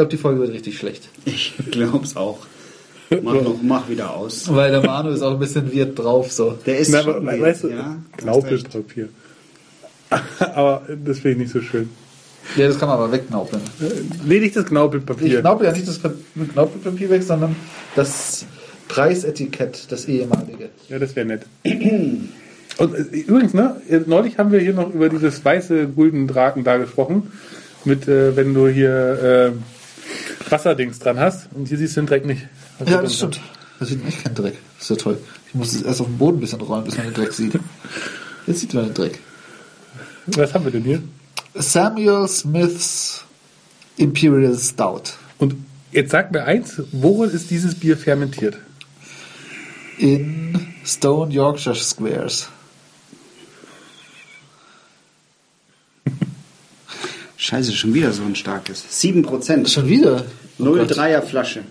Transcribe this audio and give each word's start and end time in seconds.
glaube, 0.00 0.10
die 0.10 0.16
Folge 0.16 0.40
wird 0.40 0.52
richtig 0.52 0.78
schlecht. 0.78 1.08
Ich 1.26 1.54
glaub's 1.70 2.16
auch. 2.16 2.38
Mach, 3.22 3.34
noch, 3.42 3.60
mach 3.62 3.88
wieder 3.90 4.16
aus. 4.16 4.52
Weil 4.52 4.70
der 4.70 4.82
Manu 4.82 5.10
ist 5.10 5.20
auch 5.20 5.32
ein 5.32 5.38
bisschen 5.38 5.74
weird 5.74 5.98
drauf, 5.98 6.32
so. 6.32 6.58
Der 6.64 6.78
ist 6.78 6.90
Na, 6.90 7.02
schon 7.02 7.16
aber, 7.16 7.26
weird, 7.26 7.40
weißt 7.42 7.64
du, 7.64 7.68
ja? 7.68 7.96
Knaupelpapier. 8.16 9.08
aber 10.38 10.82
das 11.04 11.18
finde 11.18 11.30
ich 11.30 11.38
nicht 11.38 11.52
so 11.52 11.60
schön. 11.60 11.90
Ja, 12.56 12.66
das 12.66 12.78
kann 12.78 12.88
man 12.88 12.96
aber 12.98 13.12
wegknaupeln. 13.12 13.60
Ledig 14.24 14.54
das 14.54 14.64
Ich 14.64 14.70
Knaupelpapier. 14.70 15.40
knaupel 15.40 15.66
ja 15.66 15.72
nicht 15.72 15.86
das 15.86 16.00
Knaupelpapier 16.52 17.10
weg, 17.10 17.22
sondern 17.22 17.54
das 17.94 18.46
Preisetikett, 18.88 19.92
das 19.92 20.06
ehemalige. 20.06 20.70
Ja, 20.88 20.98
das 20.98 21.14
wäre 21.14 21.26
nett. 21.26 21.42
Und 22.78 22.94
äh, 22.94 23.16
übrigens, 23.18 23.52
ne, 23.52 23.76
neulich 24.06 24.38
haben 24.38 24.50
wir 24.50 24.60
hier 24.60 24.72
noch 24.72 24.92
über 24.94 25.10
dieses 25.10 25.44
weiße 25.44 25.88
Guldendraken 25.88 26.64
da 26.64 26.78
gesprochen. 26.78 27.30
Mit, 27.84 28.08
äh, 28.08 28.34
wenn 28.34 28.54
du 28.54 28.66
hier 28.66 29.52
äh, 29.52 29.79
Wasserdings 30.50 30.98
dran 30.98 31.18
hast. 31.18 31.48
Und 31.54 31.68
hier 31.68 31.78
siehst 31.78 31.96
du 31.96 32.02
den 32.02 32.06
Dreck 32.06 32.26
nicht. 32.26 32.42
Ja, 32.80 32.86
da 32.86 33.02
das 33.02 33.16
stimmt. 33.16 33.40
Da 33.78 33.86
sieht 33.86 33.98
man 33.98 34.08
echt 34.08 34.24
keinen 34.24 34.34
Dreck. 34.34 34.58
Das 34.78 34.90
ist 34.90 34.90
ja 34.90 34.96
toll. 34.96 35.18
Ich 35.48 35.54
muss 35.54 35.72
es 35.72 35.82
erst 35.82 36.00
auf 36.00 36.06
den 36.06 36.18
Boden 36.18 36.38
ein 36.38 36.40
bisschen 36.40 36.60
rollen, 36.60 36.84
bis 36.84 36.96
man 36.96 37.06
den 37.06 37.14
Dreck 37.14 37.32
sieht. 37.32 37.58
Jetzt 38.46 38.60
sieht 38.60 38.74
man 38.74 38.84
den 38.86 38.94
Dreck. 38.94 39.18
Was 40.26 40.54
haben 40.54 40.64
wir 40.64 40.72
denn 40.72 40.84
hier? 40.84 41.02
Samuel 41.54 42.28
Smiths 42.28 43.24
Imperial 43.96 44.56
Stout. 44.56 45.14
Und 45.38 45.56
jetzt 45.92 46.10
sag 46.10 46.32
mir 46.32 46.44
eins, 46.44 46.82
worin 46.92 47.30
ist 47.30 47.50
dieses 47.50 47.74
Bier 47.74 47.96
fermentiert? 47.96 48.58
In 49.98 50.74
Stone 50.84 51.32
Yorkshire 51.32 51.74
Squares. 51.74 52.48
Scheiße, 57.40 57.72
schon 57.72 57.94
wieder 57.94 58.12
so 58.12 58.22
ein 58.22 58.34
starkes. 58.36 58.84
7%. 59.02 59.66
Schon 59.66 59.88
wieder? 59.88 60.26
Oh 60.58 60.64
Gott. 60.64 60.92
0,3er 60.92 61.22
Flasche. 61.22 61.62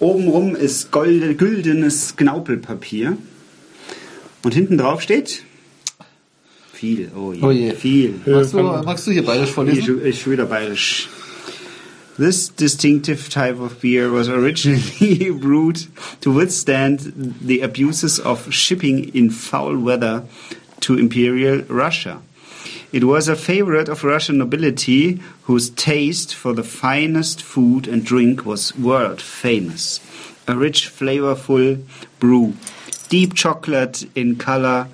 Obenrum 0.00 0.54
ist 0.54 0.90
gold, 0.90 1.38
güldenes 1.38 2.14
Knaupelpapier. 2.16 3.16
Und 4.42 4.52
hinten 4.52 4.76
drauf 4.76 5.00
steht 5.00 5.44
viel. 6.84 7.10
Oh 7.16 7.32
je. 7.32 7.42
Oh 7.42 7.50
je. 7.50 7.72
Viel. 7.74 8.20
Magst 8.26 8.52
du, 8.52 8.58
magst 8.62 9.06
du 9.06 9.12
hier 9.12 9.24
bayerisch 9.24 9.48
Ich, 9.48 9.54
vorlesen? 9.54 10.04
ich 10.04 10.30
wieder 10.30 10.44
bayerisch. 10.44 11.08
This 12.18 12.54
distinctive 12.54 13.30
type 13.30 13.58
of 13.58 13.80
beer 13.80 14.12
was 14.12 14.28
originally 14.28 15.30
brewed 15.40 15.86
to 16.20 16.36
withstand 16.36 17.00
the 17.40 17.62
abuses 17.62 18.20
of 18.20 18.52
shipping 18.52 19.08
in 19.14 19.30
foul 19.30 19.74
weather 19.82 20.28
to 20.80 20.96
Imperial 20.98 21.64
Russia. 21.70 22.20
It 22.94 23.02
was 23.02 23.26
a 23.26 23.34
favorite 23.34 23.88
of 23.88 24.04
Russian 24.04 24.38
nobility 24.38 25.20
whose 25.50 25.68
taste 25.68 26.32
for 26.32 26.52
the 26.52 26.62
finest 26.62 27.42
food 27.42 27.88
and 27.88 28.04
drink 28.04 28.46
was 28.46 28.78
world 28.78 29.20
famous. 29.20 29.98
A 30.46 30.54
rich, 30.54 30.88
flavorful 30.90 31.82
brew, 32.20 32.54
deep 33.08 33.34
chocolate 33.34 34.08
in 34.14 34.36
color, 34.36 34.86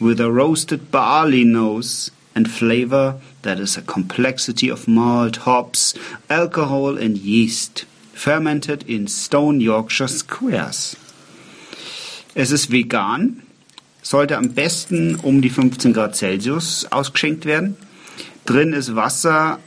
with 0.00 0.20
a 0.20 0.30
roasted 0.30 0.92
barley 0.92 1.42
nose 1.42 2.12
and 2.32 2.48
flavor 2.48 3.20
that 3.42 3.58
is 3.58 3.76
a 3.76 3.82
complexity 3.82 4.68
of 4.68 4.86
malt, 4.86 5.38
hops, 5.38 5.94
alcohol, 6.30 6.96
and 6.96 7.18
yeast, 7.18 7.86
fermented 8.12 8.88
in 8.88 9.08
stone 9.08 9.60
Yorkshire 9.60 10.06
squares. 10.06 10.94
Es 12.36 12.52
ist 12.52 12.70
vegan, 12.70 13.42
sollte 14.02 14.36
am 14.38 14.50
besten 14.54 15.16
um 15.16 15.42
die 15.42 15.50
15 15.50 15.92
Grad 15.92 16.16
Celsius 16.16 16.86
ausgeschenkt 16.90 17.44
werden. 17.44 17.76
Drin 18.46 18.72
ist 18.72 18.94
Wasser, 18.96 19.58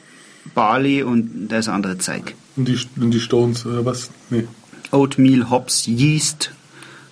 Barley 0.56 1.03
und 1.03 1.47
das 1.50 1.68
andere 1.68 1.97
Zeug. 1.97 2.34
Und 2.56 2.68
die, 2.68 2.78
und 3.00 3.12
die 3.12 3.20
Stones, 3.20 3.66
oder 3.66 3.86
was? 3.86 4.09
Nee. 4.30 4.47
Oatmeal, 4.91 5.50
Hops, 5.50 5.86
Yeast, 5.88 6.52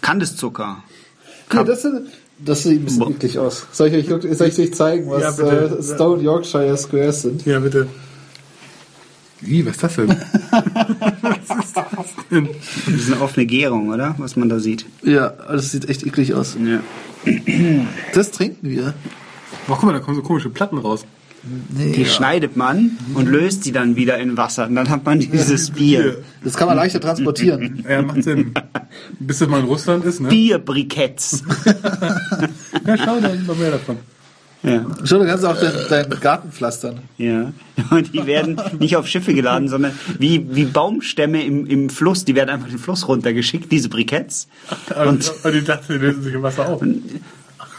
Kandiszucker. 0.02 0.84
Ja, 1.53 1.63
das, 1.63 1.81
sind- 1.84 2.08
das 2.40 2.63
sieht 2.63 2.81
ein 2.81 2.85
bisschen 2.85 3.12
eklig 3.12 3.38
aus. 3.40 3.66
Soll 3.72 3.88
ich 3.94 4.12
euch, 4.12 4.38
soll 4.38 4.47
ich 4.47 4.59
euch 4.59 4.74
zeigen, 4.74 5.09
was 5.09 5.38
Ja, 5.38 5.46
äh, 5.46 5.84
Stone 5.84 6.22
Yorkshire 6.24 6.75
Squares 6.78 7.22
sind? 7.24 7.46
Ja, 7.46 7.59
bitte. 7.59 7.88
Wie, 9.42 9.66
was 9.66 9.76
ist 9.76 9.84
das 9.84 9.96
denn? 9.96 10.08
Das 12.86 12.96
ist 12.96 13.12
eine 13.12 13.22
offene 13.22 13.46
Gärung, 13.46 13.90
oder? 13.90 14.16
Was 14.18 14.36
man 14.36 14.50
da 14.50 14.60
sieht. 14.60 14.86
Ja, 15.04 15.30
das 15.30 15.72
sieht 15.72 15.88
echt 15.90 16.06
eklig 16.06 16.34
aus. 16.34 16.58
Ja. 16.64 16.82
Das 18.14 18.32
trinken 18.32 18.70
wir. 18.70 18.94
Oh, 19.68 19.74
guck 19.76 19.84
mal, 19.84 19.94
da 19.94 20.00
kommen 20.00 20.16
so 20.16 20.24
komische 20.24 20.50
Platten 20.50 20.78
raus. 20.78 21.06
Nee, 21.70 21.94
Die 21.94 22.02
ja. 22.02 22.08
schneidet 22.08 22.58
man 22.58 22.98
und 23.14 23.28
löst 23.28 23.64
sie 23.64 23.72
dann 23.72 23.96
wieder 23.96 24.18
in 24.18 24.36
Wasser. 24.36 24.68
Und 24.68 24.76
dann 24.76 24.90
hat 24.90 25.06
man 25.06 25.20
dieses 25.20 25.72
Bier. 25.72 26.22
Das 26.44 26.58
kann 26.58 26.68
man 26.68 26.76
leichter 26.76 27.00
transportieren. 27.00 27.86
Ja, 27.90 28.02
macht 28.02 28.24
Sinn. 28.24 28.54
Bis 29.20 29.40
das 29.40 29.48
mal 29.48 29.62
in 29.62 29.66
Russland 29.66 30.04
ist, 30.04 30.20
ne? 30.20 30.30
Bierbriketts. 30.30 31.44
Ja, 32.86 32.98
schau, 32.98 33.20
da 33.20 33.36
noch 33.36 33.58
mehr 33.58 33.72
davon. 33.72 33.98
Ja. 34.62 34.86
Schon, 35.06 35.20
du 35.20 35.25
kannst 35.25 35.46
auch 35.46 35.58
deinen, 35.58 35.88
deinen 35.88 36.20
Garten 36.20 36.52
pflastern. 36.52 37.00
ja. 37.18 37.53
Und 37.92 38.14
die 38.14 38.25
werden 38.25 38.62
nicht 38.80 38.97
auf 38.97 39.08
Schiffe 39.08 39.34
geladen, 39.34 39.70
sondern 39.70 39.97
wie, 40.18 40.53
wie 40.53 40.66
Baumstämme 40.66 41.44
im, 41.46 41.66
im 41.66 41.90
Fluss. 41.90 42.25
Die 42.25 42.36
werden 42.36 42.50
einfach 42.50 42.68
den 42.68 42.78
Fluss 42.78 43.08
runtergeschickt, 43.08 43.72
diese 43.72 43.88
Briketts. 43.88 44.50
Und, 45.02 45.31
und 45.44 45.53
die 45.53 45.64
dachten, 45.64 45.94
die 45.94 46.00
lösen 46.00 46.22
sich 46.22 46.34
im 46.34 46.44
Wasser 46.44 46.68
auf. 46.68 46.84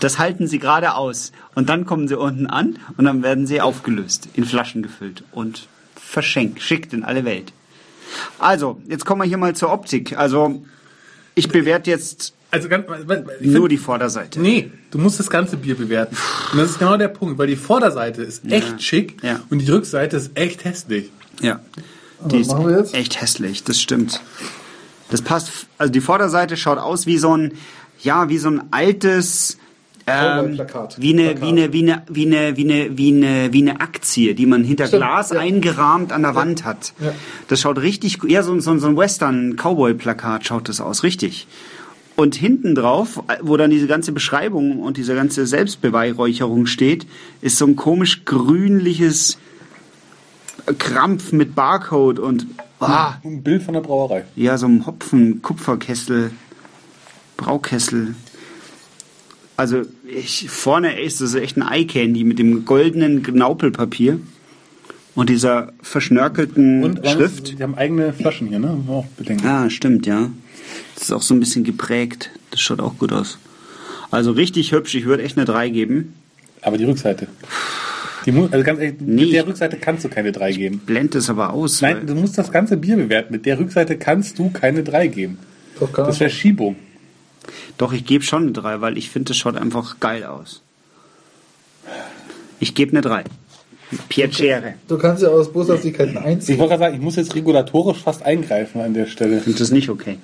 Das 0.00 0.18
halten 0.18 0.46
sie 0.46 0.58
gerade 0.58 0.94
aus. 0.94 1.32
Und 1.54 1.68
dann 1.68 1.84
kommen 1.84 2.08
sie 2.08 2.18
unten 2.18 2.46
an 2.46 2.78
und 2.97 3.04
dann 3.04 3.22
werden 3.22 3.47
sie 3.47 3.60
aufgelöst, 3.60 4.30
in 4.32 4.47
Flaschen 4.47 4.82
gefüllt 4.82 5.22
und 5.32 5.68
verschenkt, 5.94 6.62
schickt 6.62 6.94
in 6.94 7.04
alle 7.04 7.26
Welt. 7.26 7.52
Also, 8.38 8.80
jetzt 8.88 9.04
kommen 9.04 9.20
wir 9.20 9.28
hier 9.28 9.36
mal 9.36 9.54
zur 9.54 9.70
Optik. 9.70 10.16
Also, 10.16 10.62
ich 11.34 11.48
bewerte 11.48 11.91
jetzt 11.91 12.32
Also 12.52 12.68
ganz, 12.68 12.84
ich 13.40 13.46
nur 13.46 13.54
find, 13.60 13.72
die 13.72 13.76
Vorderseite. 13.76 14.40
Nee, 14.40 14.70
du 14.90 14.98
musst 14.98 15.20
das 15.20 15.30
ganze 15.30 15.56
Bier 15.56 15.76
bewerten. 15.76 16.16
Und 16.52 16.58
das 16.58 16.70
ist 16.72 16.78
genau 16.78 16.96
der 16.96 17.08
Punkt, 17.08 17.38
weil 17.38 17.46
die 17.46 17.56
Vorderseite 17.56 18.22
ist 18.22 18.44
echt 18.50 18.82
schick 18.82 19.22
Ja. 19.22 19.40
und 19.50 19.60
die 19.60 19.70
Rückseite 19.70 20.16
ist 20.16 20.32
echt 20.34 20.64
hässlich. 20.64 21.10
Ja. 21.40 21.60
Die 22.26 22.40
ist 22.40 22.50
machen 22.50 22.66
wir 22.68 22.78
jetzt? 22.78 22.94
echt 22.94 23.20
hässlich, 23.20 23.62
das 23.64 23.80
stimmt. 23.80 24.20
Das 25.10 25.22
passt, 25.22 25.50
also 25.78 25.92
die 25.92 26.00
Vorderseite 26.00 26.56
schaut 26.56 26.78
aus 26.78 27.06
wie 27.06 27.18
so 27.18 27.36
ein, 27.36 27.52
ja, 28.02 28.28
wie 28.28 28.38
so 28.38 28.48
ein 28.50 28.62
altes, 28.72 29.56
ähm, 30.06 30.16
wie 30.16 30.38
eine, 30.46 30.54
Plakat. 30.56 30.96
wie 31.00 31.12
eine, 31.12 31.40
wie 31.40 31.46
eine, 31.48 31.72
wie 31.72 31.82
eine, 31.82 32.02
wie 32.10 32.26
eine, 32.26 32.56
wie 32.56 33.12
eine, 33.12 33.52
wie 33.52 33.62
eine 33.62 33.80
Aktie, 33.80 34.34
die 34.34 34.46
man 34.46 34.64
hinter 34.64 34.86
Stimmt, 34.88 35.02
Glas 35.02 35.30
ja. 35.30 35.40
eingerahmt 35.40 36.12
an 36.12 36.22
der 36.22 36.34
Wand 36.34 36.64
hat. 36.64 36.92
Ja. 37.00 37.12
Das 37.48 37.60
schaut 37.60 37.78
richtig, 37.78 38.18
ja, 38.26 38.42
so, 38.42 38.52
ein- 38.52 38.60
so, 38.60 38.70
ein- 38.72 38.80
so 38.80 38.86
ein 38.88 38.96
Western-Cowboy-Plakat 38.96 40.46
schaut 40.46 40.68
das 40.68 40.80
aus, 40.80 41.02
richtig. 41.04 41.46
Und 42.20 42.34
hinten 42.34 42.75
drauf, 42.75 43.22
wo 43.41 43.56
dann 43.56 43.70
diese 43.70 43.86
ganze 43.86 44.12
Beschreibung 44.12 44.81
und 44.81 44.98
diese 44.98 45.14
ganze 45.14 45.47
Selbstbeweihräucherung 45.47 46.66
steht, 46.66 47.06
ist 47.41 47.56
so 47.56 47.64
ein 47.64 47.76
komisch 47.76 48.26
grünliches 48.26 49.38
Krampf 50.76 51.32
mit 51.32 51.54
Barcode 51.54 52.19
und 52.19 52.47
ah, 52.78 53.14
Ein 53.25 53.42
Bild 53.42 53.62
von 53.62 53.72
der 53.72 53.80
Brauerei. 53.80 54.26
ja, 54.36 54.59
so 54.59 54.66
ein 54.66 54.84
Hopfen, 54.84 55.41
Kupferkessel, 55.41 56.32
Braukessel. 57.38 58.14
Also 59.56 59.80
ich, 60.06 60.50
vorne 60.50 61.00
ist 61.00 61.22
das 61.22 61.34
echt 61.34 61.56
ein 61.56 61.62
Eye 61.62 61.86
Candy 61.86 62.25
mit 62.25 62.38
dem 62.38 62.66
goldenen 62.66 63.22
Knaupelpapier 63.22 64.20
und 65.15 65.28
dieser 65.28 65.72
verschnörkelten 65.82 66.84
Und 66.84 67.06
Schrift. 67.06 67.59
Die 67.59 67.62
haben 67.62 67.75
eigene 67.75 68.12
Flaschen 68.12 68.48
hier, 68.48 68.59
ne? 68.59 68.78
Auch 68.89 69.07
bedenken. 69.16 69.47
Ah, 69.47 69.68
stimmt, 69.71 70.07
ja. 70.07 70.30
Das 70.95 71.04
ist 71.04 71.12
auch 71.12 71.22
so 71.22 71.34
ein 71.34 71.41
bisschen 71.41 71.65
geprägt. 71.65 72.30
Das 72.51 72.60
schaut 72.60 72.80
auch 72.80 72.98
gut 72.98 73.12
aus. 73.12 73.39
Also 74.10 74.33
richtig 74.33 74.72
hübsch. 74.72 74.95
Ich 74.95 75.04
würde 75.04 75.22
echt 75.22 75.36
eine 75.36 75.47
3 75.47 75.68
geben. 75.68 76.15
Aber 76.62 76.78
die 76.78 76.84
Rückseite. 76.84 77.28
Die 78.27 78.33
also 78.33 78.62
ganz 78.62 78.80
ehrlich, 78.80 79.01
Nee. 79.01 79.24
mit 79.24 79.33
der 79.33 79.47
Rückseite 79.47 79.78
kannst 79.78 80.04
du 80.04 80.09
keine 80.09 80.30
3 80.33 80.53
geben. 80.53 80.78
Blend 80.84 81.15
es 81.15 81.30
aber 81.30 81.53
aus. 81.53 81.80
Nein, 81.80 82.06
du 82.06 82.15
musst 82.15 82.36
das 82.36 82.53
ganze 82.53 82.77
Bier 82.77 82.97
bewerten. 82.97 83.33
Mit 83.33 83.47
der 83.47 83.59
Rückseite 83.59 83.97
kannst 83.97 84.39
du 84.39 84.51
keine 84.51 84.83
3 84.83 85.06
geben. 85.06 85.39
Doch, 85.78 85.92
kann 85.92 86.06
Das 86.06 86.21
wäre 86.21 86.30
Schiebung. 86.30 86.77
Doch, 87.78 87.92
ich 87.95 88.04
gebe 88.04 88.22
schon 88.22 88.42
eine 88.42 88.53
3, 88.53 88.80
weil 88.83 88.98
ich 88.98 89.09
finde, 89.09 89.28
das 89.28 89.39
schaut 89.39 89.56
einfach 89.56 90.01
geil 90.01 90.24
aus. 90.24 90.60
Ich 92.59 92.74
gebe 92.74 92.92
eine 92.92 93.01
3. 93.01 93.24
Piacere. 94.09 94.75
Du 94.89 94.98
kannst 94.98 95.22
ja 95.22 95.28
aus 95.31 95.53
Boshaftigkeiten 95.53 96.13
Ich 96.13 96.19
einziehen. 96.21 96.59
wollte 96.59 96.71
gerade 96.71 96.83
sagen, 96.84 96.95
ich 96.97 97.01
muss 97.03 97.16
jetzt 97.16 97.34
regulatorisch 97.34 97.98
fast 97.98 98.22
eingreifen 98.22 98.81
an 98.81 98.95
der 98.95 99.07
Stelle. 99.07 99.42
Ich 99.45 99.57
das 99.57 99.71
nicht 99.71 99.89
okay. 99.89 100.19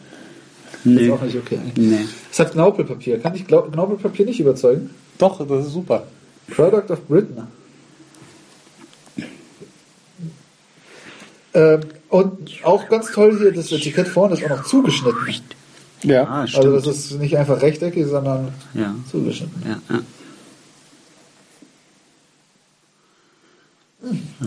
Das 0.85 0.93
ist 0.95 1.01
Nee. 1.01 1.11
auch 1.11 1.21
nicht 1.23 1.37
okay. 1.37 1.59
Nee. 1.77 1.99
Es 2.31 2.39
hat 2.39 2.53
Knaupelpapier. 2.53 3.19
Kann 3.19 3.35
ich 3.35 3.47
Knaupelpapier 3.47 4.25
nicht 4.27 4.39
überzeugen? 4.39 4.91
Doch, 5.19 5.45
das 5.47 5.67
ist 5.67 5.73
super. 5.73 6.07
Product 6.49 6.91
of 6.93 7.07
Britain. 7.09 7.49
Ähm, 11.55 11.81
und 12.09 12.51
auch 12.65 12.89
ganz 12.89 13.11
toll 13.13 13.37
hier, 13.39 13.53
das 13.53 13.73
Etikett 13.73 14.09
vorne 14.09 14.35
ist 14.35 14.45
auch 14.45 14.51
noch 14.51 14.65
zugeschnitten. 14.65 15.19
Ja. 16.03 16.25
Ah, 16.29 16.47
stimmt. 16.47 16.67
Also 16.67 16.91
das 16.91 16.99
ist 16.99 17.19
nicht 17.19 17.37
einfach 17.37 17.63
rechteckig, 17.63 18.07
sondern 18.07 18.49
Ja. 18.75 18.95
zugeschnitten. 19.11 19.63
Ja, 19.67 19.81
ja. 19.97 20.03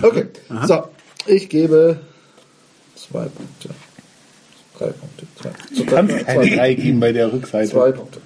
Okay, 0.02 0.26
so, 0.66 0.84
ich 1.28 1.50
gebe 1.50 2.00
Zwei 2.96 3.26
Punkte. 3.26 3.70
Drei 4.78 4.88
Punkte. 4.88 5.26
Zwei, 5.36 5.50
so, 5.74 5.84
Kann 5.86 6.10
es 6.10 6.16
zwei, 6.16 6.24
keine 6.24 6.48
zwei, 6.48 6.56
drei 6.56 6.74
geben 6.76 7.00
bei 7.00 7.12
der 7.12 7.32
Rückseite. 7.34 7.70
zwei 7.72 7.92
Punkte. 7.92 8.22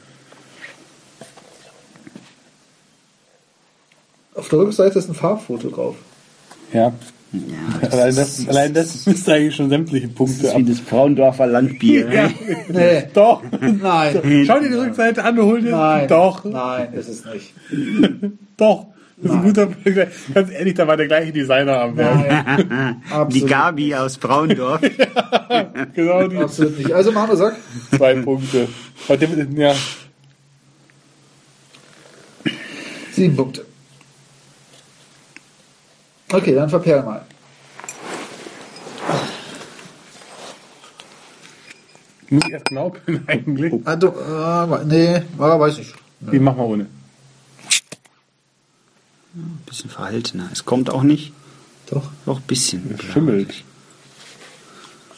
Auf 4.36 4.50
der 4.50 4.60
Rückseite 4.60 5.00
ist 5.00 5.10
ein 5.10 5.16
Farbfoto 5.16 5.70
drauf. 5.70 5.96
Ja. 6.74 6.92
Ja, 7.32 7.90
Allein 7.90 8.16
das, 8.16 8.48
allein 8.48 8.74
das 8.76 9.06
müsste 9.08 9.34
eigentlich 9.34 9.56
schon 9.56 9.70
sämtliche 9.70 10.08
Punkte 10.08 10.44
das 10.44 10.52
ist 10.52 10.58
wie 10.58 10.64
das 10.66 10.82
Braundorfer 10.82 11.48
Landbier. 11.48 12.08
Ja. 12.14 12.30
Nee. 12.68 13.08
Doch. 13.14 13.42
Nein. 13.60 14.46
Schau 14.46 14.60
dir 14.60 14.70
die 14.70 14.76
Rückseite 14.76 15.24
an 15.24 15.40
und 15.40 15.46
hol 15.46 15.62
dir. 15.62 15.72
Nein. 15.72 16.08
Doch. 16.08 16.44
Nein, 16.46 16.94
ist 16.94 17.10
es 17.10 17.26
nicht. 17.26 17.54
Doch. 18.58 18.88
Das 19.18 19.32
ist 19.32 19.38
ein 19.38 19.44
guter 19.44 19.70
Vergleich. 19.70 20.10
Ganz 20.34 20.52
ehrlich, 20.52 20.74
da 20.74 20.88
war 20.88 20.98
der 20.98 21.08
gleiche 21.08 21.32
Designer 21.32 21.82
am 21.82 21.98
Werk. 21.98 23.30
Die 23.30 23.46
Gabi 23.46 23.96
aus 23.96 24.18
Braundorf. 24.18 24.82
Genau 25.94 26.28
die 26.28 26.38
absolut 26.38 26.80
nicht. 26.80 26.92
Also 26.92 27.12
Manu 27.12 27.36
sagt, 27.36 27.58
zwei 27.96 28.16
Punkte. 28.16 28.68
Der, 29.08 29.30
ja, 29.56 29.76
sieben 33.12 33.36
Punkte. 33.36 33.66
Okay, 36.32 36.56
dann 36.56 36.70
verperl 36.70 37.04
mal. 37.04 37.22
muss 42.34 42.46
ich 42.48 42.54
erst 42.54 42.66
genau 42.66 42.90
können 42.90 43.24
eigentlich. 43.28 43.74
Ah, 43.86 43.96
du, 43.96 44.08
äh, 44.08 44.86
nee, 44.86 45.22
ah, 45.38 45.60
weiß 45.60 45.80
ich. 45.80 45.94
Die 46.20 46.40
machen 46.40 46.58
wir 46.58 46.66
ohne. 46.66 46.88
Bisschen 49.74 49.90
verhaltener. 49.90 50.50
Es 50.54 50.66
kommt 50.66 50.92
auch 50.92 51.02
nicht. 51.02 51.34
Doch. 51.90 52.12
Doch 52.28 52.38
ein 52.38 52.44
bisschen. 52.46 52.96
Schimmelt. 53.12 53.64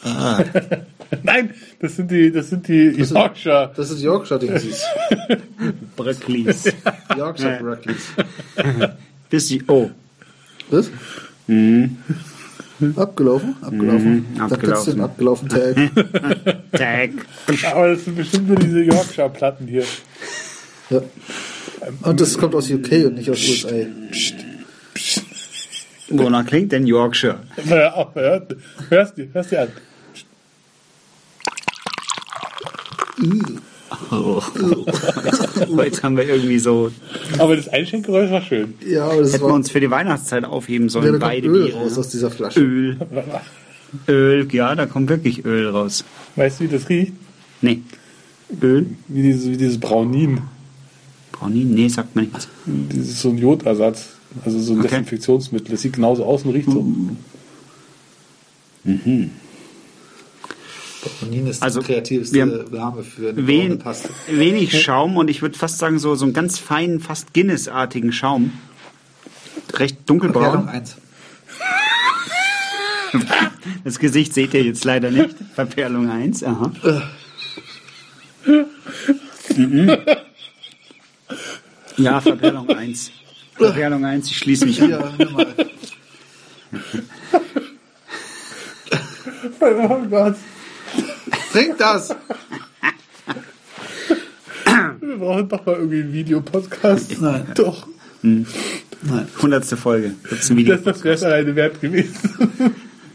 Nein, 1.22 1.50
das 1.78 1.96
sind 1.96 2.10
die, 2.10 2.32
das 2.32 2.48
sind 2.48 2.66
die 2.66 2.86
ist- 2.86 3.10
Yorkshire. 3.10 3.70
Das 3.76 3.90
ist 3.90 4.00
Yorkshire 4.00 4.38
Dingsies. 4.40 4.82
Bröcklis. 5.96 6.64
Yorkshire 7.18 7.58
Broccoli. 7.60 7.96
Bisschen. 9.28 9.62
Oh. 9.68 9.90
Was? 10.70 10.86
Abgelaufen? 12.96 13.56
Abgelaufen. 13.60 14.26
Mhm, 14.32 14.40
abgelaufen. 14.40 15.00
abgelaufen 15.02 15.48
Tag. 15.50 15.76
Tag. 16.72 17.10
Aber 17.74 17.88
das 17.88 18.06
sind 18.06 18.16
bestimmt 18.16 18.48
nur 18.48 18.56
diese 18.56 18.80
Yorkshire-Platten 18.84 19.66
hier. 19.68 19.84
ja. 20.88 21.02
Und 22.02 22.20
das 22.20 22.38
kommt 22.38 22.54
aus 22.54 22.70
UK 22.70 23.06
und 23.06 23.14
nicht 23.14 23.30
aus 23.30 23.38
USA. 23.48 23.74
Wonach 26.08 26.46
klingt 26.46 26.72
denn 26.72 26.86
Yorkshire? 26.86 27.40
Ja, 27.68 27.94
auch, 27.94 28.14
ja, 28.14 28.40
hörst 28.88 29.18
du, 29.18 29.28
hörst 29.32 29.52
du 29.52 29.60
an. 29.60 29.68
Oh. 34.10 34.42
Jetzt 35.84 36.02
haben 36.02 36.16
wir 36.16 36.28
irgendwie 36.28 36.58
so. 36.58 36.90
Aber 37.38 37.56
das 37.56 37.68
Einschenkgeräusch 37.68 38.30
war 38.30 38.42
schön. 38.42 38.74
Ja, 38.86 39.04
aber 39.04 39.22
das 39.22 39.32
Hätten 39.32 39.44
wir 39.44 39.48
war, 39.48 39.54
uns 39.54 39.70
für 39.70 39.80
die 39.80 39.90
Weihnachtszeit 39.90 40.44
aufheben 40.44 40.86
ja, 40.86 40.90
sollen. 40.90 41.10
kommt 41.10 41.20
Beide 41.20 41.48
Öl 41.48 41.66
Biere. 41.66 41.78
raus 41.78 41.98
aus 41.98 42.08
dieser 42.08 42.30
Flasche. 42.30 42.60
Öl. 42.60 42.96
Öl. 44.08 44.48
Ja, 44.52 44.74
da 44.74 44.86
kommt 44.86 45.08
wirklich 45.08 45.44
Öl 45.44 45.68
raus. 45.68 46.04
Weißt 46.36 46.60
du, 46.60 46.64
wie 46.64 46.68
das 46.68 46.88
riecht? 46.88 47.12
Nee. 47.62 47.82
Öl? 48.62 48.86
Wie 49.08 49.22
dieses, 49.22 49.48
wie 49.48 49.56
dieses 49.56 49.78
Braunin. 49.80 50.42
Brownie? 51.38 51.64
Nee, 51.64 51.88
sagt 51.88 52.14
mir 52.16 52.22
nichts. 52.22 52.48
Dieses 52.66 53.10
ist 53.10 53.20
so 53.20 53.30
ein 53.30 53.38
Jodersatz. 53.38 54.10
Also 54.44 54.58
so 54.60 54.72
ein 54.74 54.80
Okay. 54.80 54.88
Desinfektionsmittel. 54.88 55.70
Das 55.72 55.82
sieht 55.82 55.94
genauso 55.94 56.24
aus 56.24 56.42
und 56.44 56.50
riecht 56.52 56.70
so. 56.70 56.84
Bonin 61.20 61.46
ist 61.46 61.62
Also, 61.62 61.80
die 61.80 61.86
kreativste 61.86 62.34
wir- 62.36 62.66
Name 62.78 63.02
für 63.04 63.28
eine 63.30 63.46
Wen, 63.46 63.78
Paste. 63.78 64.08
wenig 64.28 64.82
Schaum 64.82 65.16
und 65.16 65.28
ich 65.30 65.40
würde 65.42 65.56
fast 65.58 65.78
sagen, 65.78 65.98
so, 65.98 66.14
so 66.16 66.24
einen 66.24 66.34
ganz 66.34 66.58
feinen, 66.58 67.00
fast 67.00 67.32
Guinness-artigen 67.32 68.12
Schaum. 68.12 68.52
Recht 69.74 69.98
Verperlung 70.06 70.06
dunkelbraun. 70.06 70.68
1. 70.68 70.96
Das 73.84 73.98
Gesicht 74.00 74.34
seht 74.34 74.52
ihr 74.54 74.62
jetzt 74.64 74.84
leider 74.84 75.10
nicht. 75.12 75.34
Verperlung 75.54 76.08
1. 76.10 76.42
Aha. 76.44 76.72
Mhm. 79.56 79.96
Ja, 81.96 82.20
Verperlung 82.20 82.68
1. 82.68 83.10
Verperlung 83.56 84.04
1, 84.04 84.30
ich 84.30 84.38
schließe 84.38 84.66
mich 84.66 84.82
an. 84.82 84.90
Ja, 84.90 85.12
hör 85.16 85.30
mal. 85.30 85.46
Oh 89.60 89.98
Gott. 90.10 90.36
Trink 91.52 91.78
das! 91.78 92.14
Wir 95.00 95.16
brauchen 95.18 95.48
doch 95.48 95.64
mal 95.64 95.76
irgendwie 95.76 96.00
einen 96.00 96.12
Videopodcast. 96.12 97.20
Nein. 97.20 97.46
Doch. 97.54 97.86
Nein. 98.22 98.46
Hundertste 99.40 99.76
Folge. 99.76 100.14
Gibt's 100.28 100.50
ein 100.50 100.56
Video. 100.56 100.76
Das, 100.76 100.84
das 100.84 101.02
wäre 101.02 101.32
alleine 101.32 101.56
wert 101.56 101.80
gewesen. 101.80 102.14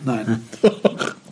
Nein. 0.04 0.42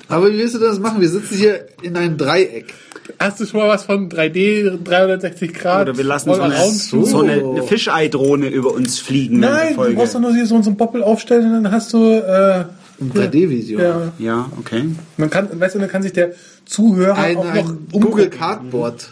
Aber 0.07 0.31
wie 0.31 0.37
willst 0.37 0.55
du 0.55 0.59
das 0.59 0.79
machen? 0.79 1.01
Wir 1.01 1.09
sitzen 1.09 1.37
hier 1.37 1.67
in 1.81 1.95
einem 1.97 2.17
Dreieck. 2.17 2.73
Hast 3.17 3.39
du 3.39 3.45
schon 3.45 3.59
mal 3.61 3.69
was 3.69 3.83
von 3.83 4.09
3D 4.09 4.83
360 4.83 5.53
Grad? 5.53 5.87
Oder 5.89 5.97
wir 5.97 6.03
lassen 6.03 6.33
so 6.33 6.41
eine, 6.41 6.55
so. 6.71 7.03
so 7.05 7.21
eine, 7.21 7.33
eine 7.43 7.63
Fischeidrohne 7.63 8.47
über 8.49 8.71
uns 8.73 8.99
fliegen. 8.99 9.39
Nein, 9.39 9.75
du 9.75 9.93
brauchst 9.95 10.15
doch 10.15 10.19
nur 10.19 10.33
hier 10.33 10.45
so 10.45 10.55
einen 10.55 10.77
Boppel 10.77 11.01
aufstellen 11.03 11.55
und 11.55 11.63
dann 11.63 11.71
hast 11.73 11.91
du 11.93 12.03
äh, 12.13 12.65
Ein 13.01 13.11
3D-Video. 13.13 13.79
ja, 13.79 14.11
Ja, 14.19 14.51
okay. 14.59 14.85
man 15.17 15.29
kann, 15.29 15.47
weißt 15.59 15.75
du, 15.75 15.79
dann 15.79 15.89
kann 15.89 16.03
sich 16.03 16.13
der 16.13 16.33
Zuhörer 16.65 17.15
Ein, 17.17 17.37
auch 17.37 17.43
noch 17.45 17.51
ein 17.53 17.65
umgucken. 17.91 18.01
Google 18.01 18.29
Cardboard 18.29 19.09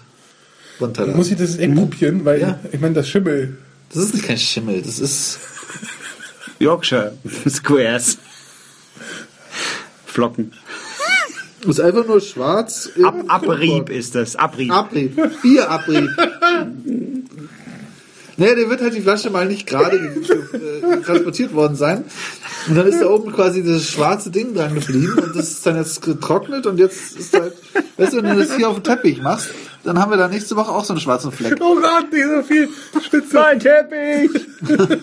runterladen. 0.79 1.15
Muss 1.17 1.31
ich 1.31 1.37
das 1.37 1.57
echt 1.57 1.75
kopieren, 1.75 2.23
weil 2.25 2.41
Ja. 2.41 2.59
ich 2.71 2.79
meine, 2.79 2.93
das 2.93 3.09
Schimmel. 3.09 3.57
Das 3.93 4.03
ist 4.03 4.13
nicht 4.13 4.25
kein 4.25 4.37
Schimmel, 4.37 4.81
das 4.81 4.99
ist. 4.99 5.39
Yorkshire 6.59 7.13
Squares. 7.49 8.17
Flocken. 10.05 10.51
Ist 11.65 11.79
einfach 11.81 12.05
nur 12.05 12.21
schwarz. 12.21 12.89
Ab, 13.03 13.15
Abrieb 13.27 13.89
ist 13.89 14.13
das. 14.15 14.35
Abrieb. 14.35 14.71
Abrieb. 14.71 15.19
Bierabrieb. 15.41 16.09
Naja, 18.39 18.53
der 18.53 18.69
wird 18.69 18.81
halt 18.81 18.93
die 18.95 19.01
Flasche 19.01 19.31
mal 19.31 19.47
nicht 19.47 19.65
gerade 19.65 19.99
ge- 19.99 20.21
ge- 20.21 20.93
äh, 20.93 21.01
transportiert 21.01 21.55
worden 21.55 21.75
sein. 21.75 22.03
Und 22.69 22.75
dann 22.75 22.85
ist 22.85 23.01
da 23.01 23.07
oben 23.09 23.31
quasi 23.33 23.63
das 23.63 23.89
schwarze 23.89 24.29
Ding 24.29 24.53
dran 24.53 24.75
geblieben 24.75 25.17
und 25.17 25.35
das 25.35 25.49
ist 25.53 25.65
dann 25.65 25.75
jetzt 25.75 26.03
getrocknet 26.03 26.67
und 26.67 26.77
jetzt 26.77 27.17
ist 27.17 27.33
halt, 27.33 27.53
weißt 27.97 28.13
du, 28.13 28.17
wenn 28.17 28.35
du 28.37 28.43
das 28.45 28.55
hier 28.55 28.69
auf 28.69 28.75
dem 28.75 28.83
Teppich 28.83 29.23
machst, 29.23 29.49
dann 29.83 29.97
haben 29.99 30.11
wir 30.11 30.17
da 30.17 30.27
nächste 30.27 30.55
Woche 30.55 30.69
auch 30.71 30.85
so 30.85 30.93
einen 30.93 30.99
schwarzen 30.99 31.31
Fleck. 31.31 31.55
Oh 31.61 31.77
Gott, 31.81 32.11
nicht 32.13 32.27
so 32.27 32.43
viel 32.43 32.69
Spitze. 33.03 33.33
Mein 33.33 33.59
Teppich! 33.59 34.29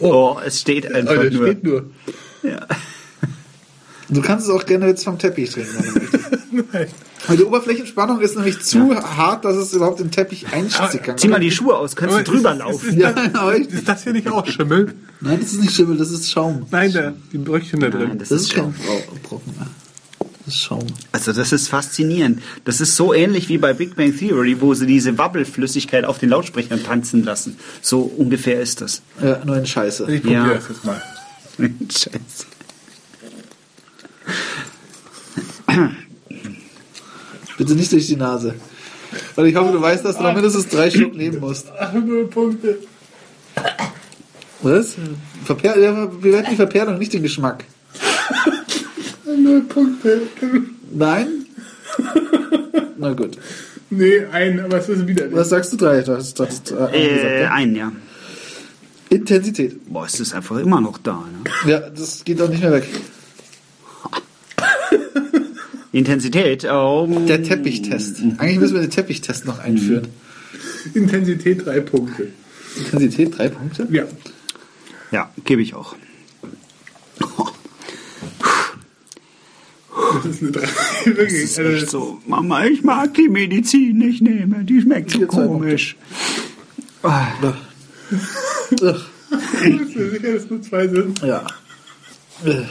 oh, 0.00 0.36
es 0.44 0.60
steht 0.60 0.94
einfach 0.94 1.14
Oh, 1.16 1.22
nur. 1.22 1.46
steht 1.46 1.64
nur. 1.64 1.84
Ja. 2.42 2.66
Du 4.12 4.20
kannst 4.22 4.46
es 4.46 4.52
auch 4.52 4.66
gerne 4.66 4.86
jetzt 4.88 5.04
vom 5.04 5.18
Teppich 5.18 5.50
trinken, 5.50 5.70
wenn 5.78 5.84
du 5.94 6.00
möchtest. 6.00 6.28
Nein. 6.72 6.86
Weil 7.28 7.36
die 7.36 7.44
Oberflächenspannung 7.44 8.20
ist 8.20 8.36
nämlich 8.36 8.60
zu 8.60 8.94
hart, 8.94 9.44
dass 9.44 9.56
es 9.56 9.72
überhaupt 9.72 10.00
den 10.00 10.10
Teppich 10.10 10.46
einstickern 10.52 11.16
Zieh 11.16 11.28
mal 11.28 11.38
die 11.40 11.50
Schuhe 11.52 11.76
aus, 11.76 11.94
kannst 11.96 12.14
du 12.14 12.18
Aber 12.20 12.24
drüber 12.24 12.52
ist- 12.52 12.58
laufen. 12.58 12.88
Ist, 12.90 12.96
Ja, 12.96 13.12
genau. 13.12 13.48
richtig. 13.48 13.74
ist 13.78 13.88
das 13.88 14.02
hier 14.04 14.12
nicht 14.12 14.28
auch 14.28 14.46
Schimmel? 14.46 14.94
Nein, 15.20 15.38
das 15.40 15.52
ist 15.52 15.60
nicht 15.60 15.74
Schimmel, 15.74 15.96
das 15.96 16.10
ist 16.10 16.30
Schaum. 16.30 16.66
Nein, 16.70 16.92
da, 16.92 17.12
die 17.32 17.38
Bröckchen 17.38 17.80
da 17.80 17.88
drin. 17.90 18.08
Nein, 18.08 18.18
das, 18.18 18.28
Das 18.30 18.42
ist 18.42 18.52
ist 18.52 19.22
Brocken 19.22 19.54
mehr. 19.56 19.66
Das 20.44 20.54
ist 20.54 20.60
Schaum. 20.60 20.86
Also 21.12 21.32
das 21.32 21.52
ist 21.52 21.68
faszinierend. 21.68 22.42
Das 22.64 22.80
ist 22.80 22.96
so 22.96 23.14
ähnlich 23.14 23.48
wie 23.48 23.58
bei 23.58 23.72
Big 23.72 23.94
Bang 23.94 24.16
Theory, 24.18 24.60
wo 24.60 24.74
sie 24.74 24.86
diese 24.86 25.16
Wabbelflüssigkeit 25.16 26.04
auf 26.04 26.18
den 26.18 26.30
Lautsprechern 26.30 26.82
tanzen 26.82 27.22
lassen. 27.22 27.56
So 27.80 28.00
ungefähr 28.02 28.60
ist 28.60 28.80
das. 28.80 29.02
Ja, 29.22 29.42
nur 29.44 29.56
in 29.56 29.64
Scheiße. 29.66 30.12
Ich 30.12 30.22
probiere 30.22 30.48
Ja. 30.48 30.54
das 30.54 30.64
jetzt 30.68 30.84
mal. 30.84 31.00
Scheiße. 31.90 32.46
Bitte 37.58 37.74
nicht 37.74 37.92
durch 37.92 38.06
die 38.06 38.16
Nase. 38.16 38.54
Weil 39.34 39.46
ich 39.46 39.56
hoffe, 39.56 39.72
du 39.72 39.80
weißt, 39.80 40.04
dass 40.04 40.16
du 40.16 40.22
noch 40.22 40.34
mindestens 40.34 40.68
drei 40.68 40.90
Schluck 40.90 41.14
nehmen 41.14 41.38
musst. 41.40 41.66
Ach, 41.78 41.92
null 41.92 42.26
Punkte. 42.28 42.78
Was? 44.62 44.94
Verper 45.44 45.78
ja, 45.78 46.08
wir 46.22 46.32
werden 46.32 46.46
die 46.50 46.56
Verperlung, 46.56 46.98
nicht 46.98 47.12
den 47.12 47.22
Geschmack. 47.22 47.64
Null 49.26 49.62
Punkte. 49.62 50.22
Nein? 50.92 51.46
Na 52.96 53.12
gut. 53.12 53.36
Nee, 53.90 54.24
ein, 54.32 54.60
aber 54.60 54.78
es 54.78 54.88
ist 54.88 55.06
wieder 55.06 55.30
Was 55.32 55.50
sagst 55.50 55.72
du 55.72 55.76
drei? 55.76 56.00
Du 56.00 56.16
hast, 56.16 56.38
du 56.38 56.46
hast 56.46 56.70
drei 56.70 56.92
Äh, 56.92 57.08
gesagt, 57.14 57.40
ja? 57.40 57.50
ein, 57.52 57.74
ja. 57.76 57.92
Intensität. 59.10 59.78
Boah, 59.92 60.06
es 60.06 60.18
ist 60.20 60.32
einfach 60.34 60.56
immer 60.58 60.80
noch 60.80 60.96
da. 60.98 61.24
Ne? 61.64 61.70
Ja, 61.70 61.80
das 61.80 62.24
geht 62.24 62.40
auch 62.40 62.48
nicht 62.48 62.62
mehr 62.62 62.72
weg. 62.72 62.86
Intensität, 65.92 66.64
oh, 66.64 67.06
Der 67.28 67.42
Teppichtest. 67.42 68.22
Eigentlich 68.38 68.58
müssen 68.58 68.74
wir 68.74 68.80
den 68.80 68.90
Teppichtest 68.90 69.44
noch 69.44 69.58
einführen. 69.58 70.08
Intensität 70.94 71.66
drei 71.66 71.80
Punkte. 71.80 72.28
Intensität, 72.76 73.36
drei 73.36 73.48
Punkte? 73.50 73.86
Ja. 73.90 74.04
ja, 75.10 75.30
gebe 75.44 75.60
ich 75.60 75.74
auch. 75.74 75.94
Das 80.14 80.26
ist 80.26 80.42
eine 80.42 80.52
3. 80.52 80.60
Wirklich. 81.04 81.42
ist 81.42 81.58
Also, 81.58 81.70
echt 81.72 81.90
so, 81.90 82.20
Mama, 82.26 82.64
ich 82.64 82.82
mag 82.82 83.12
die 83.14 83.28
Medizin 83.28 83.98
nicht 83.98 84.22
nehmen, 84.22 84.64
die 84.66 84.80
schmeckt 84.80 85.10
so 85.10 85.26
komisch. 85.26 85.96
Ugh. 87.02 89.00
bist 89.30 89.94
du 89.94 90.10
sicher, 90.10 90.32
dass 90.32 90.48
nur 90.48 90.62
zwei 90.62 90.88
sind? 90.88 91.20
Ja. 91.22 91.46
Äh. 92.44 92.62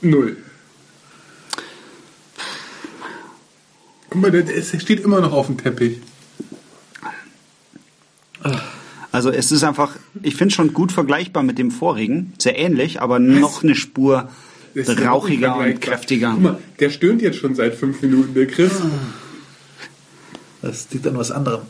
Null. 0.00 0.36
Guck 4.10 4.20
mal, 4.20 4.30
der, 4.30 4.42
der 4.42 4.62
steht 4.62 5.00
immer 5.00 5.20
noch 5.20 5.32
auf 5.32 5.46
dem 5.46 5.56
Teppich. 5.56 6.00
Also 9.10 9.30
es 9.30 9.52
ist 9.52 9.62
einfach, 9.62 9.96
ich 10.22 10.36
finde 10.36 10.54
schon 10.54 10.72
gut 10.72 10.92
vergleichbar 10.92 11.42
mit 11.42 11.58
dem 11.58 11.70
vorigen, 11.70 12.32
sehr 12.38 12.58
ähnlich, 12.58 13.00
aber 13.00 13.18
noch 13.18 13.62
eine 13.62 13.74
Spur 13.74 14.30
rauchiger 14.76 15.56
und 15.56 15.80
kräftiger. 15.80 16.32
Guck 16.32 16.42
mal, 16.42 16.58
der 16.80 16.90
stöhnt 16.90 17.22
jetzt 17.22 17.38
schon 17.38 17.54
seit 17.54 17.74
fünf 17.74 18.00
Minuten, 18.02 18.34
der 18.34 18.46
Chris. 18.46 18.72
Das 20.62 20.88
liegt 20.90 21.06
an 21.06 21.16
was 21.16 21.30
anderem. 21.30 21.62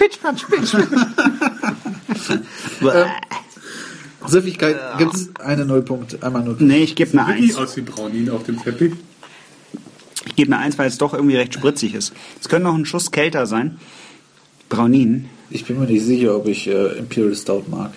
Pitch, 0.00 0.18
patsch, 0.22 0.46
pitch. 0.48 0.72
Süffigkeit 4.26 4.78
gibt 4.96 5.14
es 5.14 5.28
eine 5.36 5.66
Nullpunkt. 5.66 6.22
Einmal 6.22 6.42
Nullpunkt. 6.42 6.72
nee, 6.72 6.84
ich 6.84 6.96
gebe 6.96 7.20
eine 7.20 7.26
1. 7.26 7.56
aus 7.56 7.76
wie 7.76 7.82
Braunin 7.82 8.30
auf 8.30 8.44
dem 8.44 8.62
Teppich. 8.62 8.94
Ich 10.24 10.36
gebe 10.36 10.54
eine 10.54 10.64
1, 10.64 10.78
weil 10.78 10.88
es 10.88 10.96
doch 10.96 11.12
irgendwie 11.12 11.36
recht 11.36 11.52
spritzig 11.52 11.92
ist. 11.94 12.14
Es 12.40 12.48
könnte 12.48 12.68
noch 12.68 12.76
ein 12.76 12.86
Schuss 12.86 13.10
kälter 13.10 13.44
sein. 13.44 13.78
Braunin. 14.70 15.28
Ich 15.50 15.66
bin 15.66 15.78
mir 15.78 15.86
nicht 15.86 16.04
sicher, 16.04 16.34
ob 16.34 16.48
ich 16.48 16.66
äh, 16.66 16.96
Imperial 16.96 17.34
Stout 17.34 17.64
mag. 17.68 17.92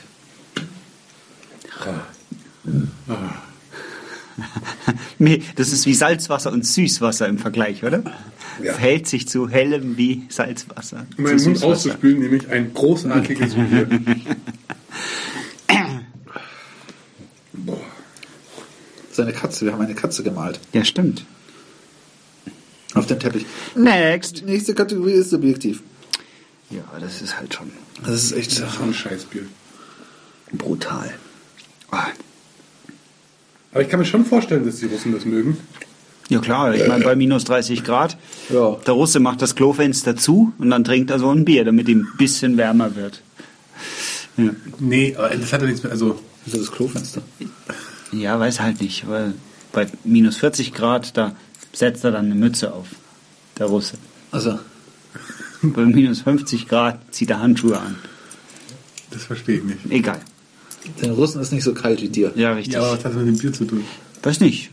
Das 5.55 5.71
ist 5.71 5.85
wie 5.85 5.93
Salzwasser 5.93 6.51
und 6.51 6.65
Süßwasser 6.65 7.27
im 7.27 7.37
Vergleich, 7.37 7.83
oder? 7.83 8.03
Ja. 8.61 8.73
Verhält 8.73 9.07
sich 9.07 9.27
zu 9.27 9.49
hellem 9.49 9.97
wie 9.97 10.23
Salzwasser. 10.29 11.05
Um 11.17 11.23
meinen 11.23 11.43
Mund 11.43 11.63
auszuspülen, 11.63 12.19
nämlich 12.19 12.47
ein 12.49 12.73
großartiges 12.73 13.55
Bier. 13.55 13.87
Boah. 17.53 17.77
Seine 19.11 19.33
Katze, 19.33 19.65
wir 19.65 19.73
haben 19.73 19.81
eine 19.81 19.95
Katze 19.95 20.23
gemalt. 20.23 20.59
Ja, 20.73 20.83
stimmt. 20.83 21.25
Auf 22.95 23.05
dem 23.07 23.19
Teppich. 23.19 23.45
Next. 23.75 24.41
Die 24.41 24.45
nächste 24.45 24.73
Kategorie 24.73 25.13
ist 25.13 25.29
subjektiv. 25.31 25.81
Ja, 26.69 26.83
das 26.99 27.21
ist 27.21 27.37
halt 27.39 27.53
schon 27.53 27.71
Das 28.03 28.23
ist 28.23 28.31
echt 28.31 28.51
Das 28.51 28.59
ist 28.69 28.75
schon 28.75 28.89
ein 28.89 28.93
Scheißbier. 28.93 29.43
brutal. 30.53 31.11
Ah. 31.91 32.07
Aber 33.73 33.81
ich 33.81 33.89
kann 33.89 33.99
mir 33.99 34.05
schon 34.05 34.25
vorstellen, 34.25 34.65
dass 34.65 34.77
die 34.77 34.85
Russen 34.85 35.11
das 35.13 35.25
mögen. 35.25 35.57
Ja 36.29 36.39
klar, 36.39 36.73
ich 36.73 36.87
meine 36.87 37.03
bei 37.03 37.15
minus 37.15 37.43
30 37.43 37.83
Grad. 37.83 38.17
Ja. 38.49 38.77
Der 38.87 38.93
Russe 38.93 39.19
macht 39.19 39.41
das 39.41 39.55
Klofenster 39.55 40.15
zu 40.15 40.53
und 40.57 40.69
dann 40.69 40.83
trinkt 40.83 41.11
er 41.11 41.19
so 41.19 41.29
ein 41.29 41.43
Bier, 41.43 41.65
damit 41.65 41.89
ihm 41.89 42.07
ein 42.13 42.17
bisschen 42.17 42.55
wärmer 42.57 42.95
wird. 42.95 43.21
Ja, 44.37 44.51
Nee, 44.79 45.15
aber 45.17 45.29
das 45.29 45.51
hat 45.53 45.61
ja 45.61 45.67
nichts 45.67 45.83
mehr. 45.83 45.91
Also, 45.91 46.19
Das 46.45 46.53
ist 46.55 46.67
das 46.69 46.71
Klofenster. 46.71 47.21
ja 48.11 48.39
weiß 48.39 48.61
halt 48.61 48.79
nicht, 48.81 49.07
weil 49.07 49.33
bei 49.73 49.87
minus 50.03 50.37
40 50.37 50.73
Grad, 50.73 51.17
da 51.17 51.35
setzt 51.73 52.03
er 52.03 52.11
dann 52.11 52.25
eine 52.25 52.35
Mütze 52.35 52.73
auf, 52.73 52.87
der 53.57 53.65
Russe. 53.67 53.97
Also, 54.31 54.59
Bei 55.61 55.85
minus 55.85 56.21
50 56.21 56.67
Grad 56.67 56.99
zieht 57.11 57.29
er 57.31 57.39
Handschuhe 57.41 57.77
an. 57.79 57.95
das 59.11 59.23
verstehe 59.25 59.57
ich 59.57 59.63
nicht. 59.63 59.79
Egal. 59.89 60.19
Den 61.01 61.11
Russen 61.11 61.41
ist 61.41 61.51
nicht 61.51 61.63
so 61.63 61.73
kalt 61.73 62.01
wie 62.01 62.09
dir. 62.09 62.31
Ja, 62.35 62.53
richtig. 62.53 62.73
Ja, 62.73 62.81
aber 62.81 62.91
was 62.91 62.99
hat 62.99 63.05
das 63.11 63.15
mit 63.15 63.27
dem 63.27 63.37
Bier 63.37 63.53
zu 63.53 63.65
tun? 63.65 63.83
Weiß 64.21 64.39
nicht. 64.39 64.69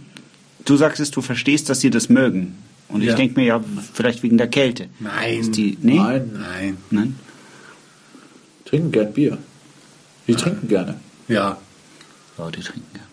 Du 0.64 0.76
sagst 0.76 1.00
es, 1.00 1.10
du 1.10 1.20
verstehst, 1.22 1.68
dass 1.68 1.80
sie 1.80 1.90
das 1.90 2.08
mögen. 2.08 2.56
Und 2.88 3.02
ich 3.02 3.08
Ja. 3.08 3.14
denke 3.14 3.38
mir 3.38 3.46
ja, 3.46 3.64
vielleicht 3.94 4.22
wegen 4.22 4.36
der 4.38 4.48
Kälte. 4.48 4.88
Nein. 4.98 5.40
Ist 5.40 5.56
die, 5.56 5.78
nee? 5.80 5.96
Nein, 5.96 6.30
Nein. 6.40 6.76
Nein? 6.90 7.16
trinken 8.64 8.92
gern 8.92 9.12
Bier. 9.12 9.38
Die 10.28 10.34
trinken 10.34 10.68
gerne. 10.68 10.94
Ja. 11.28 11.58
Ja, 12.38 12.50
die 12.50 12.60
trinken 12.60 12.86
gern. 12.92 13.04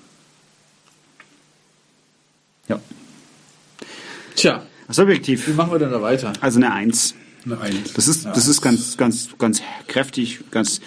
Ja. 2.70 2.80
Tja, 4.36 4.64
wie 4.88 4.94
Subjektiv. 4.94 5.48
machen 5.56 5.72
wir 5.72 5.80
denn 5.80 5.92
da 5.92 6.02
weiter? 6.02 6.34
Also 6.42 6.58
eine 6.60 6.72
Eins. 6.74 7.16
Eine 7.46 7.60
Eins. 7.62 7.94
Das 7.94 8.08
ist, 8.08 8.26
das 8.26 8.48
ist 8.48 8.62
ganz, 8.62 8.98
ganz, 8.98 9.30
ganz 9.38 9.62
kräftig, 9.88 10.40
ganz. 10.52 10.82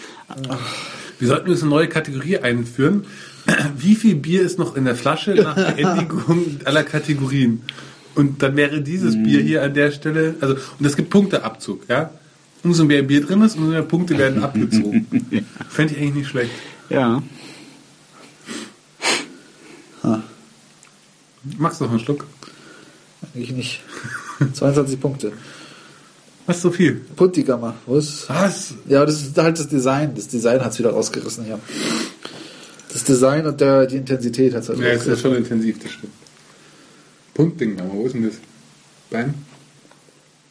Wir 1.20 1.28
sollten 1.28 1.50
jetzt 1.50 1.62
eine 1.62 1.70
neue 1.70 1.88
Kategorie 1.88 2.38
einführen. 2.38 3.04
Wie 3.76 3.94
viel 3.94 4.16
Bier 4.16 4.42
ist 4.42 4.58
noch 4.58 4.74
in 4.74 4.84
der 4.84 4.96
Flasche 4.96 5.34
nach 5.34 5.54
Beendigung 5.76 6.58
aller 6.64 6.82
Kategorien? 6.82 7.62
Und 8.14 8.42
dann 8.42 8.56
wäre 8.56 8.80
dieses 8.80 9.14
Bier 9.14 9.40
hier 9.40 9.62
an 9.62 9.72
der 9.72 9.92
Stelle, 9.92 10.34
also, 10.40 10.56
und 10.78 10.84
es 10.84 10.96
gibt 10.96 11.10
Punkteabzug, 11.10 11.88
ja? 11.88 12.10
Umso 12.62 12.84
mehr 12.84 13.02
Bier 13.02 13.24
drin 13.24 13.40
ist, 13.42 13.56
umso 13.56 13.70
mehr 13.70 13.82
Punkte 13.82 14.18
werden 14.18 14.42
abgezogen. 14.44 15.06
Fände 15.68 15.94
ich 15.94 16.00
eigentlich 16.00 16.14
nicht 16.14 16.28
schlecht. 16.28 16.50
Ja. 16.88 17.22
Magst 21.58 21.80
du 21.80 21.84
noch 21.84 21.92
einen 21.92 22.00
Schluck? 22.00 22.26
Eigentlich 23.34 23.52
nicht. 23.52 23.80
22 24.52 25.00
Punkte. 25.00 25.32
Was 26.46 26.62
so 26.62 26.70
viel? 26.70 27.00
Puntigammer. 27.16 27.74
Wo 27.86 27.96
ist? 27.96 28.28
Was? 28.28 28.74
Ja, 28.88 29.04
das 29.06 29.22
ist 29.22 29.38
halt 29.38 29.58
das 29.58 29.68
Design. 29.68 30.14
Das 30.14 30.28
Design 30.28 30.60
hat 30.60 30.72
es 30.72 30.78
wieder 30.78 30.90
rausgerissen 30.90 31.44
hier. 31.44 31.60
Das 32.92 33.04
Design 33.04 33.46
und 33.46 33.60
der, 33.60 33.86
die 33.86 33.96
Intensität 33.96 34.54
hat 34.54 34.62
es 34.62 34.68
halt 34.68 34.80
Ja, 34.80 34.86
es 34.88 35.06
ist 35.06 35.20
schon 35.20 35.36
intensiv, 35.36 35.78
das 35.80 35.92
stimmt. 35.92 36.12
Punktding, 37.34 37.78
aber 37.78 37.92
wo 37.92 38.06
ist 38.06 38.14
denn 38.14 38.24
das? 38.24 38.34
Beim? 39.10 39.34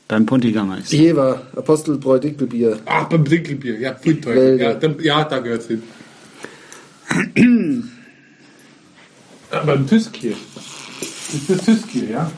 Beim 0.07 0.25
Puntigammer 0.25 0.79
ist. 0.79 0.91
Jever, 0.91 1.41
Apostelbräu 1.55 2.17
Dinkelbier. 2.17 2.79
Ach, 2.85 3.07
beim 3.09 3.25
Dinkelbier. 3.25 3.79
Ja, 3.79 3.91
Teufel. 3.91 4.25
Wälder. 4.25 4.71
Ja, 4.71 4.73
da, 4.73 4.95
ja, 5.01 5.23
da 5.23 5.39
gehört's 5.39 5.67
hin. 5.67 5.83
ah, 9.51 9.59
beim 9.65 9.85
Tüskier. 9.85 10.35
Ist 11.33 11.49
das 11.49 11.63
Tüskier, 11.63 12.09
ja? 12.09 12.31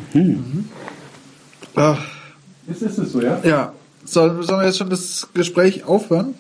Ach, 1.76 2.06
Ist, 2.68 2.82
ist 2.82 2.98
es 2.98 3.12
so, 3.12 3.22
ja? 3.22 3.40
ja. 3.44 3.74
Sollen, 4.06 4.42
sollen 4.44 4.60
wir 4.62 4.66
jetzt 4.68 4.78
schon 4.78 4.90
das 4.90 5.28
Gespräch 5.34 5.84
aufhören? 5.84 6.34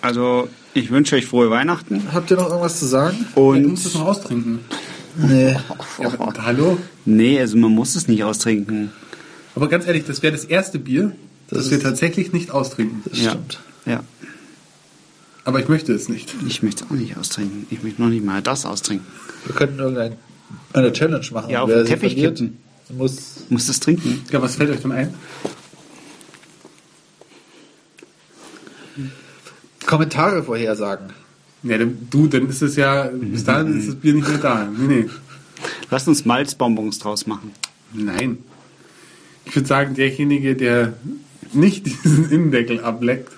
Also, 0.00 0.48
ich 0.74 0.90
wünsche 0.90 1.16
euch 1.16 1.26
frohe 1.26 1.50
Weihnachten. 1.50 2.02
Habt 2.12 2.30
ihr 2.30 2.36
noch 2.36 2.48
irgendwas 2.48 2.78
zu 2.78 2.86
sagen? 2.86 3.26
Du 3.34 3.50
Und. 3.50 3.66
musst 3.66 3.86
es 3.86 3.94
noch 3.94 4.06
austrinken. 4.06 4.60
Nee. 5.16 5.52
Ja, 5.98 6.06
aber, 6.18 6.32
hallo? 6.44 6.78
Nee, 7.04 7.38
also 7.38 7.56
man 7.58 7.70
muss 7.72 7.94
es 7.94 8.08
nicht 8.08 8.24
austrinken. 8.24 8.90
Aber 9.54 9.68
ganz 9.68 9.86
ehrlich, 9.86 10.04
das 10.06 10.22
wäre 10.22 10.32
das 10.32 10.44
erste 10.46 10.78
Bier, 10.78 11.12
das, 11.48 11.58
Das 11.64 11.70
wir 11.70 11.80
tatsächlich 11.80 12.32
nicht 12.32 12.50
austrinken. 12.50 13.02
Das 13.04 13.20
Ja. 13.20 13.30
stimmt. 13.32 13.60
Ja. 13.84 14.00
Aber 15.44 15.60
ich 15.60 15.68
möchte 15.68 15.92
es 15.92 16.08
nicht. 16.08 16.34
Ich 16.46 16.62
möchte 16.62 16.84
es 16.84 16.90
auch 16.90 16.94
nicht 16.94 17.16
austrinken. 17.18 17.66
Ich 17.70 17.82
möchte 17.82 18.00
noch 18.00 18.08
nicht 18.08 18.24
mal 18.24 18.40
das 18.40 18.64
austrinken. 18.64 19.06
Wir 19.44 19.54
könnten 19.54 19.78
irgendeine 19.78 20.16
eine 20.72 20.92
Challenge 20.92 21.26
machen. 21.32 21.50
Ja, 21.50 21.62
auf 21.62 21.68
den 21.70 21.84
Teppich 21.84 22.16
kippen. 22.16 22.58
Muss 22.92 23.44
Muss 23.48 23.66
das 23.66 23.80
trinken? 23.80 24.22
Ja, 24.30 24.40
was 24.40 24.56
fällt 24.56 24.70
euch 24.70 24.80
denn 24.80 24.92
ein? 24.92 25.14
Kommentare 29.86 30.42
vorhersagen. 30.42 31.10
Ja, 31.62 31.76
du, 31.78 32.26
dann 32.26 32.48
ist 32.48 32.62
es 32.62 32.76
ja, 32.76 33.10
bis 33.12 33.44
dahin 33.44 33.78
ist 33.78 33.88
das 33.88 33.94
Bier 33.96 34.14
nicht 34.14 34.28
mehr 34.28 34.38
da. 34.38 34.64
Nee, 34.64 35.02
nee. 35.02 35.10
Lasst 35.90 36.08
uns 36.08 36.24
Malzbonbons 36.24 36.98
draus 36.98 37.26
machen. 37.26 37.52
Nein. 37.92 38.38
Ich 39.44 39.54
würde 39.54 39.68
sagen, 39.68 39.94
derjenige, 39.94 40.56
der 40.56 40.94
nicht 41.52 41.86
diesen 41.86 42.30
Innendeckel 42.30 42.80
ableckt, 42.80 43.30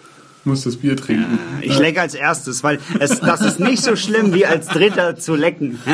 muss 0.45 0.63
das 0.63 0.77
Bier 0.77 0.97
trinken. 0.97 1.39
Ich 1.63 1.79
lecke 1.79 2.01
als 2.01 2.15
erstes, 2.15 2.63
weil 2.63 2.79
es, 3.01 3.21
das 3.21 3.41
ist 3.41 3.61
nicht 3.61 3.83
so 3.83 3.97
schlimm 3.97 4.35
wie 4.35 4.47
als 4.47 4.69
Dritter 4.69 5.17
zu 5.17 5.35
lecken. 5.35 5.79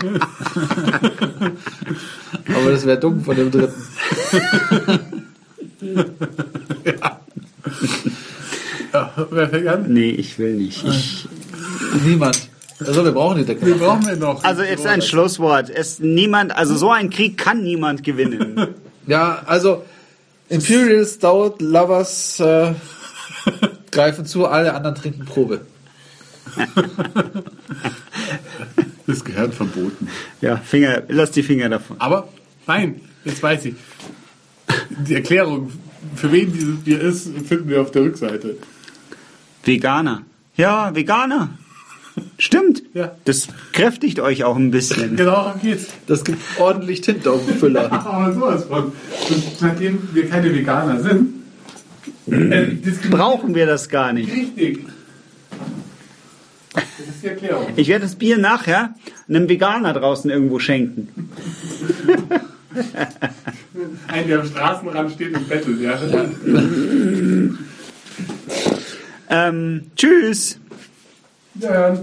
Aber 2.54 2.70
das 2.70 2.86
wäre 2.86 3.00
dumm 3.00 3.24
von 3.24 3.34
dem 3.36 3.50
dritten. 3.50 3.82
Ja, 8.92 9.12
wer 9.30 9.48
fängt 9.48 9.68
an? 9.68 9.92
Nee, 9.92 10.10
ich 10.10 10.38
will 10.38 10.54
nicht. 10.54 10.84
Ich, 10.84 11.28
Niemand. 12.04 12.48
Also 12.80 13.04
wir 13.04 13.12
brauchen 13.12 13.44
Decke. 13.44 13.66
Wen 13.66 13.78
brauchen 13.78 14.06
wir 14.06 14.16
noch? 14.16 14.42
also 14.44 14.62
jetzt 14.62 14.86
ein 14.86 15.02
Schlusswort. 15.02 15.68
Es 15.68 15.98
niemand, 15.98 16.56
also 16.56 16.76
so 16.76 16.90
ein 16.90 17.10
Krieg 17.10 17.36
kann 17.36 17.62
niemand 17.62 18.04
gewinnen. 18.04 18.74
Ja, 19.06 19.42
also 19.46 19.84
Imperial 20.50 21.06
Stout 21.06 21.54
Lovers 21.60 22.38
äh, 22.40 22.74
greifen 23.90 24.26
zu, 24.26 24.46
alle 24.46 24.74
anderen 24.74 24.96
trinken 24.96 25.24
Probe. 25.24 25.62
Das 29.08 29.24
gehört 29.24 29.54
verboten. 29.54 30.06
Ja, 30.42 30.58
Finger, 30.58 31.02
lass 31.08 31.30
die 31.30 31.42
Finger 31.42 31.70
davon. 31.70 31.96
Aber, 31.98 32.28
nein, 32.66 33.00
jetzt 33.24 33.42
weiß 33.42 33.64
ich. 33.64 33.74
Die 35.06 35.14
Erklärung 35.14 35.72
für 36.14 36.30
wen 36.30 36.52
dieses 36.52 36.76
Bier 36.76 37.00
ist, 37.00 37.30
finden 37.46 37.70
wir 37.70 37.80
auf 37.80 37.90
der 37.90 38.02
Rückseite. 38.02 38.58
Veganer. 39.64 40.22
Ja, 40.56 40.94
Veganer. 40.94 41.56
Stimmt. 42.36 42.82
Ja. 42.92 43.16
Das 43.24 43.48
kräftigt 43.72 44.20
euch 44.20 44.44
auch 44.44 44.56
ein 44.56 44.70
bisschen. 44.70 45.16
Genau, 45.16 45.30
darum 45.30 45.62
geht's. 45.62 45.86
Das 46.06 46.22
gibt 46.22 46.42
ordentlich 46.58 47.00
Tinte 47.00 47.30
auf 47.30 47.46
dem 47.46 47.56
Füller. 47.56 47.90
Aber 48.06 48.34
sowas 48.34 48.64
von. 48.66 48.84
Und 48.84 49.42
seitdem 49.58 50.06
wir 50.12 50.28
keine 50.28 50.52
Veganer 50.54 51.00
sind, 51.00 51.34
äh, 52.26 52.66
Brauchen 53.10 53.54
wir 53.54 53.64
das 53.64 53.88
gar 53.88 54.12
nicht. 54.12 54.30
Richtig. 54.30 54.84
Das 57.08 57.14
ist 57.14 57.24
die 57.24 57.28
Erklärung. 57.28 57.66
Ich 57.76 57.88
werde 57.88 58.04
das 58.04 58.16
Bier 58.16 58.36
nachher 58.36 58.94
einem 59.30 59.48
Veganer 59.48 59.94
draußen 59.94 60.30
irgendwo 60.30 60.58
schenken. 60.58 61.30
Ein, 64.08 64.28
der 64.28 64.40
am 64.40 64.46
Straßenrand 64.46 65.12
steht 65.12 65.34
und 65.34 65.48
bettelt, 65.48 65.80
ja. 65.80 65.98
Ähm, 69.30 69.90
tschüss. 69.96 70.60
Ja, 71.54 71.98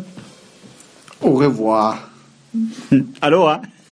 Au 1.21 1.35
revoir. 1.35 2.00
Aloha. 3.21 3.62